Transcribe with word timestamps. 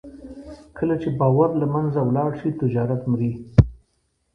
کله 0.77 0.95
چې 1.01 1.09
باور 1.19 1.49
له 1.61 1.67
منځه 1.73 1.99
ولاړ 2.03 2.31
شي، 2.39 2.49
تجارت 2.61 3.01
مري. 3.11 3.31